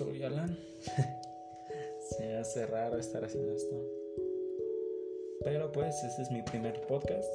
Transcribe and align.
Se 2.00 2.26
me 2.26 2.36
hace 2.36 2.66
raro 2.66 2.98
estar 2.98 3.24
haciendo 3.24 3.52
esto. 3.52 3.76
Pero 5.44 5.70
pues 5.72 6.02
este 6.02 6.22
es 6.22 6.30
mi 6.30 6.42
primer 6.42 6.80
podcast. 6.86 7.28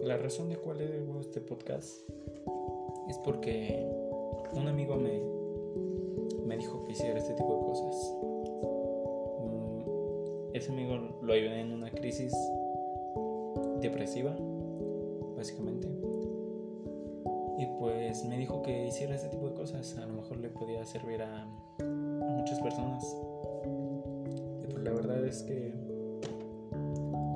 La 0.00 0.16
razón 0.16 0.48
de 0.50 0.56
cuál 0.56 0.80
hago 0.80 1.20
este 1.20 1.40
podcast 1.40 2.08
es 3.08 3.16
porque 3.24 3.88
un 4.52 4.68
amigo 4.68 4.96
me, 4.96 5.22
me 6.46 6.58
dijo 6.58 6.84
que 6.84 6.92
hiciera 6.92 7.18
este 7.18 7.32
tipo 7.34 7.56
de 7.56 7.62
cosas. 7.62 8.14
Mm, 9.40 10.54
ese 10.54 10.70
amigo 10.72 11.18
lo 11.22 11.32
ayudé 11.32 11.60
en 11.60 11.72
una 11.72 11.90
crisis 11.90 12.34
depresiva, 13.80 14.36
básicamente. 15.36 15.88
Y 17.62 17.66
pues 17.78 18.24
me 18.24 18.36
dijo 18.38 18.60
que 18.60 18.88
hiciera 18.88 19.14
este 19.14 19.28
tipo 19.28 19.46
de 19.48 19.54
cosas. 19.54 19.96
A 19.96 20.06
lo 20.06 20.14
mejor 20.14 20.38
le 20.38 20.48
podía 20.48 20.84
servir 20.84 21.22
a, 21.22 21.46
muchas 21.78 22.58
personas. 22.58 23.04
Y 24.64 24.72
pues 24.72 24.82
la 24.82 24.90
verdad 24.90 25.24
es 25.24 25.44
que 25.44 25.72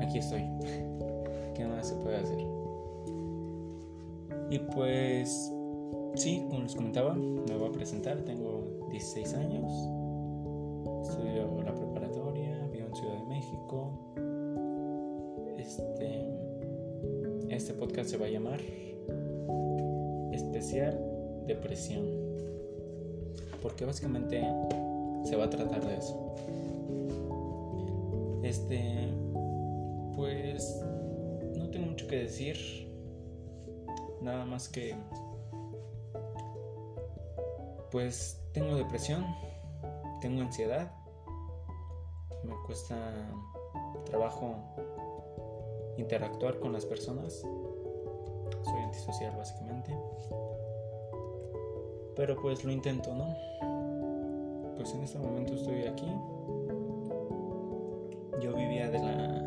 aquí 0.02 0.18
estoy. 0.18 0.40
¿Qué 1.54 1.64
más 1.64 1.86
se 1.86 1.94
puede 1.94 2.16
hacer? 2.16 2.40
Y 4.50 4.58
pues 4.74 5.52
sí, 6.16 6.44
como 6.48 6.62
les 6.62 6.74
comentaba, 6.74 7.14
me 7.14 7.56
voy 7.56 7.68
a 7.68 7.72
presentar. 7.72 8.16
Tengo 8.22 8.88
16 8.90 9.32
años. 9.34 9.72
Estudio 11.08 11.62
la 11.62 11.72
preparatoria, 11.72 12.66
vivo 12.72 12.88
en 12.88 12.96
Ciudad 12.96 13.14
de 13.14 13.26
México. 13.26 13.92
Este, 15.56 16.28
este 17.48 17.74
podcast 17.74 18.10
se 18.10 18.16
va 18.16 18.26
a 18.26 18.30
llamar 18.30 18.60
especial 20.66 20.98
depresión. 21.46 22.04
Porque 23.62 23.84
básicamente 23.84 24.42
se 25.24 25.36
va 25.36 25.44
a 25.44 25.50
tratar 25.50 25.84
de 25.84 25.96
eso. 25.96 26.34
Este, 28.42 29.08
pues 30.14 30.82
no 31.56 31.70
tengo 31.70 31.86
mucho 31.86 32.06
que 32.08 32.16
decir. 32.16 32.56
Nada 34.22 34.44
más 34.44 34.68
que 34.68 34.94
pues 37.92 38.42
tengo 38.52 38.74
depresión, 38.74 39.24
tengo 40.20 40.42
ansiedad, 40.42 40.90
me 42.42 42.54
cuesta 42.66 42.96
trabajo 44.04 44.56
interactuar 45.96 46.58
con 46.58 46.72
las 46.72 46.84
personas, 46.84 47.42
soy 48.64 48.82
antisocial 48.82 49.36
básicamente. 49.36 49.94
Pero 52.16 52.34
pues 52.36 52.64
lo 52.64 52.72
intento, 52.72 53.14
¿no? 53.14 53.36
Pues 54.76 54.94
en 54.94 55.02
este 55.02 55.18
momento 55.18 55.54
estoy 55.54 55.82
aquí. 55.82 56.10
Yo 58.40 58.54
vivía 58.54 58.90
de 58.90 58.98
la 58.98 59.42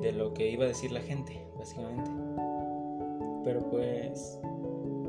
de 0.00 0.12
lo 0.12 0.34
que 0.34 0.50
iba 0.50 0.64
a 0.64 0.68
decir 0.68 0.92
la 0.92 1.00
gente, 1.00 1.48
básicamente. 1.56 2.10
Pero 3.44 3.60
pues 3.70 4.38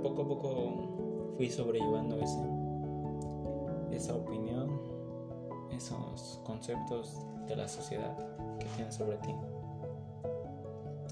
poco 0.03 0.21
a 0.21 0.27
poco 0.27 1.33
fui 1.35 1.49
sobrellevando 1.49 2.19
ese 2.21 2.57
esa 3.91 4.15
opinión, 4.15 4.79
esos 5.71 6.39
conceptos 6.45 7.19
de 7.47 7.55
la 7.55 7.67
sociedad 7.67 8.15
que 8.59 8.65
tienen 8.75 8.93
sobre 8.93 9.17
ti. 9.17 9.33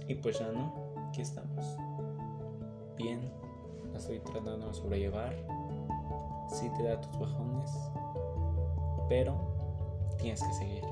Y 0.07 0.15
pues 0.15 0.39
ya 0.39 0.51
no, 0.51 0.71
aquí 1.09 1.21
estamos. 1.21 1.65
Bien, 2.95 3.19
estoy 3.97 4.19
tratando 4.19 4.67
de 4.67 4.73
sobrellevar. 4.73 5.35
Sí 6.47 6.69
te 6.77 6.83
da 6.83 6.99
tus 7.01 7.19
bajones, 7.19 7.71
pero 9.09 9.35
tienes 10.17 10.41
que 10.43 10.53
seguir. 10.53 10.83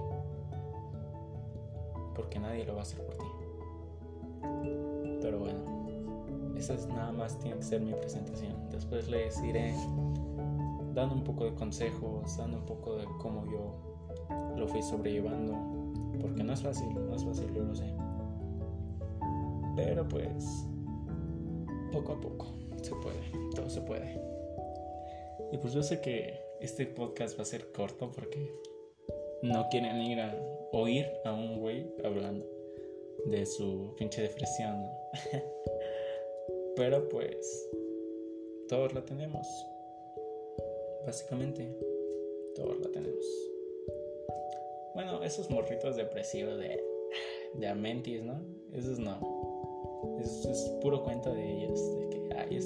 Porque 2.15 2.39
nadie 2.39 2.65
lo 2.65 2.73
va 2.73 2.79
a 2.79 2.83
hacer 2.83 3.05
por 3.05 3.15
ti. 3.15 3.25
Pero 5.21 5.39
bueno, 5.39 5.59
esa 6.57 6.73
es 6.73 6.87
nada 6.87 7.11
más 7.11 7.37
tiene 7.39 7.57
que 7.57 7.63
ser 7.63 7.81
mi 7.81 7.93
presentación. 7.93 8.69
Después 8.69 9.09
les 9.09 9.41
iré 9.43 9.73
dando 10.93 11.15
un 11.15 11.23
poco 11.23 11.45
de 11.45 11.53
consejos, 11.55 12.37
dando 12.37 12.57
un 12.57 12.65
poco 12.65 12.95
de 12.95 13.05
cómo 13.19 13.45
yo 13.45 13.75
lo 14.57 14.67
fui 14.67 14.81
sobrellevando. 14.81 15.53
Porque 16.19 16.43
no 16.43 16.53
es 16.53 16.61
fácil, 16.61 16.93
no 16.93 17.15
es 17.15 17.23
fácil, 17.23 17.53
yo 17.53 17.63
lo 17.63 17.75
sé. 17.75 17.93
Pero 19.75 20.07
pues, 20.07 20.67
poco 21.91 22.13
a 22.13 22.21
poco 22.21 22.62
se 22.83 22.95
puede, 22.95 23.19
todo 23.55 23.69
se 23.69 23.81
puede. 23.81 24.19
Y 25.51 25.57
pues 25.57 25.73
yo 25.73 25.83
sé 25.83 26.01
que 26.01 26.39
este 26.59 26.85
podcast 26.85 27.37
va 27.37 27.43
a 27.43 27.45
ser 27.45 27.71
corto 27.71 28.11
porque 28.11 28.53
no 29.41 29.67
quieren 29.69 30.01
ir 30.01 30.19
a 30.19 30.35
oír 30.71 31.05
a 31.25 31.33
un 31.33 31.59
güey 31.59 31.85
hablando 32.03 32.45
de 33.25 33.45
su 33.45 33.93
pinche 33.97 34.21
depresión. 34.21 34.83
Pero 36.75 37.07
pues 37.09 37.69
todos 38.67 38.93
la 38.93 39.03
tenemos. 39.05 39.47
Básicamente, 41.05 41.77
todos 42.55 42.79
la 42.79 42.89
tenemos. 42.91 43.25
Bueno, 44.95 45.23
esos 45.23 45.49
morritos 45.49 45.95
depresivos 45.95 46.57
de, 46.57 46.83
de 47.55 47.67
Amentis, 47.67 48.23
¿no? 48.23 48.41
Esos 48.71 48.99
no. 48.99 49.19
Eso 50.19 50.49
es 50.49 50.59
puro 50.81 51.03
cuento 51.03 51.33
de 51.33 51.51
ellos. 51.51 51.72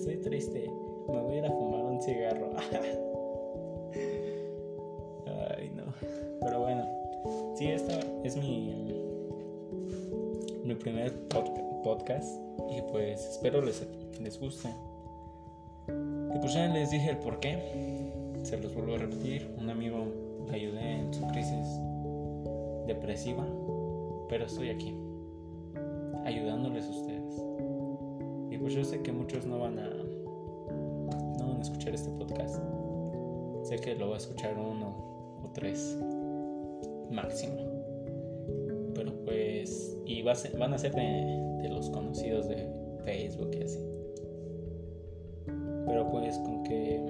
Estoy 0.07 0.23
triste. 0.23 0.71
Me 1.09 1.19
voy 1.19 1.35
a 1.35 1.37
ir 1.39 1.45
a 1.45 1.51
fumar 1.51 1.83
un 1.83 2.01
cigarro. 2.01 2.49
ay, 5.49 5.69
no. 5.75 5.83
Pero 6.39 6.61
bueno, 6.61 6.85
sí, 7.55 7.67
esta 7.67 7.99
es 8.23 8.37
mi, 8.37 9.03
mi 10.63 10.75
primer 10.75 11.11
podcast. 11.83 12.39
Y 12.69 12.81
pues 12.89 13.19
espero 13.31 13.61
les, 13.61 13.85
les 14.21 14.39
guste. 14.39 14.69
Y 15.89 16.39
pues 16.39 16.53
ya 16.53 16.67
les 16.69 16.89
dije 16.89 17.09
el 17.09 17.17
por 17.17 17.41
qué. 17.41 18.13
Se 18.43 18.57
los 18.61 18.73
vuelvo 18.73 18.95
a 18.95 18.99
repetir. 18.99 19.53
Un 19.59 19.69
amigo 19.69 20.05
le 20.49 20.55
ayudé 20.55 20.99
en 20.99 21.13
su 21.13 21.27
crisis 21.27 21.67
depresiva. 22.87 23.45
Pero 24.29 24.45
estoy 24.45 24.69
aquí. 24.69 24.95
Ayudándoles 26.23 26.85
a 26.85 26.91
ustedes. 26.91 27.16
Pues 28.67 28.75
yo 28.75 28.83
sé 28.83 29.01
que 29.01 29.13
muchos 29.13 29.45
no 29.45 29.59
van 29.59 29.79
a. 29.79 29.87
No 29.87 31.47
van 31.47 31.59
a 31.59 31.61
escuchar 31.61 31.95
este 31.95 32.09
podcast. 32.09 32.61
Sé 33.63 33.77
que 33.77 33.95
lo 33.95 34.09
va 34.09 34.15
a 34.15 34.17
escuchar 34.17 34.59
uno 34.59 34.89
o 35.41 35.49
tres. 35.53 35.97
Máximo. 37.09 37.55
Pero 38.93 39.23
pues. 39.23 39.97
Y 40.05 40.21
van 40.21 40.73
a 40.73 40.77
ser 40.77 40.93
de, 40.93 41.01
de 41.61 41.69
los 41.69 41.89
conocidos 41.91 42.49
de 42.49 42.69
Facebook 43.05 43.51
y 43.57 43.63
así. 43.63 43.79
Pero 45.85 46.11
pues 46.11 46.37
con 46.39 46.63
que 46.63 47.05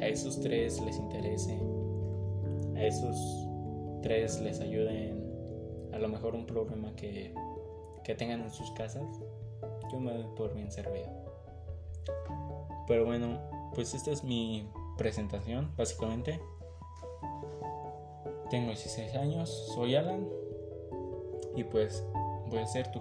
a 0.00 0.06
esos 0.06 0.38
tres 0.38 0.80
les 0.82 0.96
interese, 0.96 1.58
a 2.76 2.84
esos 2.84 3.48
tres 4.02 4.40
les 4.40 4.60
ayuden 4.60 5.20
a 5.92 5.98
lo 5.98 6.06
mejor 6.06 6.36
un 6.36 6.46
problema 6.46 6.94
que, 6.94 7.34
que 8.04 8.14
tengan 8.14 8.42
en 8.42 8.50
sus 8.50 8.70
casas, 8.70 9.20
yo 9.90 10.00
me 10.00 10.12
doy 10.12 10.26
por 10.36 10.54
bien 10.54 10.70
servido. 10.70 11.08
Pero 12.86 13.04
bueno, 13.04 13.38
pues 13.74 13.94
esta 13.94 14.10
es 14.10 14.24
mi 14.24 14.68
presentación, 14.96 15.70
básicamente. 15.76 16.40
Tengo 18.50 18.68
16 18.68 19.14
años, 19.14 19.48
soy 19.74 19.94
Alan 19.94 20.28
y 21.54 21.64
pues 21.64 22.04
voy 22.48 22.58
a 22.58 22.66
ser 22.66 22.90
tu, 22.90 23.00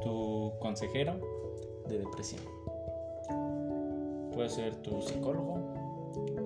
tu 0.00 0.52
consejero 0.60 1.14
de 1.88 1.98
depresión. 1.98 2.40
Puedo 4.32 4.48
ser 4.48 4.76
tu 4.76 5.02
psicólogo, 5.02 5.58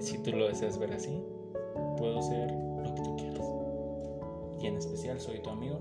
si 0.01 0.19
tú 0.19 0.33
lo 0.33 0.49
deseas 0.49 0.79
ver 0.79 0.93
así. 0.95 1.23
Puedo 1.99 2.23
ser 2.23 2.51
lo 2.51 2.95
que 2.95 3.03
tú 3.03 3.17
quieras. 3.17 3.47
Y 4.61 4.67
en 4.67 4.77
especial 4.79 5.21
soy 5.21 5.41
tu 5.41 5.51
amigo, 5.51 5.79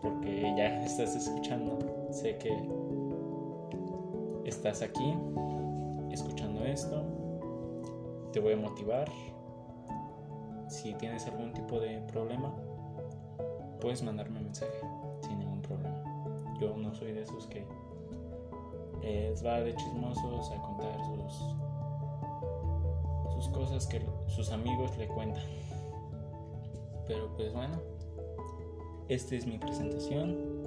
porque 0.00 0.42
ya 0.56 0.84
estás 0.86 1.16
escuchando. 1.16 1.97
Sé 2.10 2.38
que 2.38 2.50
estás 4.44 4.80
aquí, 4.80 5.14
escuchando 6.10 6.64
esto. 6.64 7.04
Te 8.32 8.40
voy 8.40 8.54
a 8.54 8.56
motivar. 8.56 9.10
Si 10.68 10.94
tienes 10.94 11.26
algún 11.26 11.52
tipo 11.52 11.78
de 11.80 12.00
problema, 12.12 12.54
puedes 13.80 14.02
mandarme 14.02 14.38
un 14.38 14.44
mensaje 14.46 14.80
sin 15.20 15.38
ningún 15.38 15.60
problema. 15.60 16.02
Yo 16.58 16.76
no 16.76 16.94
soy 16.94 17.12
de 17.12 17.22
esos 17.22 17.46
que 17.46 17.66
les 19.02 19.44
va 19.44 19.60
de 19.60 19.74
chismosos 19.74 20.50
a 20.50 20.62
contar 20.62 20.98
sus, 21.04 21.54
sus 23.34 23.48
cosas 23.52 23.86
que 23.86 24.02
sus 24.26 24.50
amigos 24.50 24.96
le 24.96 25.08
cuentan. 25.08 25.44
Pero 27.06 27.28
pues 27.36 27.52
bueno, 27.52 27.78
esta 29.08 29.34
es 29.34 29.46
mi 29.46 29.58
presentación 29.58 30.57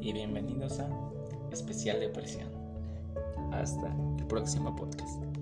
y 0.00 0.12
bienvenidos 0.12 0.78
a 0.80 0.88
Especial 1.52 2.00
Depresión. 2.00 2.48
Hasta 3.52 3.94
el 4.18 4.26
próximo 4.26 4.74
podcast. 4.76 5.39